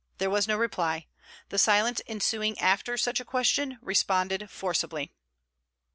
There 0.17 0.31
was 0.31 0.47
no 0.47 0.57
reply. 0.57 1.05
The 1.49 1.59
silence 1.59 2.01
ensuing 2.07 2.57
after 2.57 2.97
such 2.97 3.19
a 3.19 3.23
question 3.23 3.77
responded 3.83 4.49
forcibly. 4.49 5.11